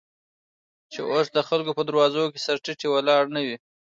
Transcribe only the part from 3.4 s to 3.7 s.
وې.